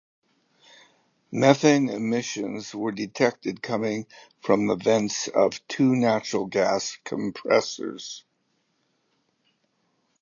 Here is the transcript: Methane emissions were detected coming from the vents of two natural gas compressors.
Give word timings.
Methane 1.31 1.87
emissions 1.87 2.73
were 2.73 2.91
detected 2.91 3.61
coming 3.61 4.07
from 4.41 4.65
the 4.65 4.75
vents 4.75 5.27
of 5.27 5.51
two 5.67 5.95
natural 5.95 6.47
gas 6.47 6.97
compressors. 7.03 8.25